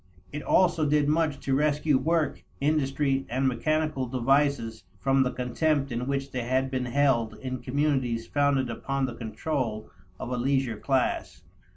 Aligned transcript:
It 0.33 0.41
also 0.41 0.87
did 0.89 1.07
much 1.07 1.39
to 1.41 1.53
rescue 1.55 1.95
work, 1.99 2.43
industry, 2.59 3.23
and 3.29 3.47
mechanical 3.47 4.07
devices 4.07 4.83
from 4.99 5.21
the 5.21 5.29
contempt 5.29 5.91
in 5.91 6.07
which 6.07 6.31
they 6.31 6.41
had 6.41 6.71
been 6.71 6.85
held 6.85 7.35
in 7.35 7.59
communities 7.61 8.25
founded 8.25 8.67
upon 8.71 9.05
the 9.05 9.13
control 9.13 9.91
of 10.19 10.31
a 10.31 10.37
leisure 10.37 10.77
class. 10.77 11.43